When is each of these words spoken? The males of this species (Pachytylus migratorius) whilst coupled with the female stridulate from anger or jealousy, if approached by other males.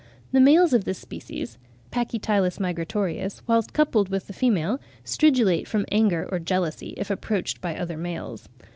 The 0.31 0.39
males 0.39 0.73
of 0.73 0.83
this 0.85 0.97
species 0.97 1.59
(Pachytylus 1.91 2.57
migratorius) 2.59 3.43
whilst 3.45 3.71
coupled 3.71 4.09
with 4.09 4.25
the 4.25 4.33
female 4.33 4.79
stridulate 5.05 5.67
from 5.67 5.85
anger 5.91 6.27
or 6.31 6.39
jealousy, 6.39 6.95
if 6.97 7.11
approached 7.11 7.61
by 7.61 7.77
other 7.77 7.97
males. 7.99 8.49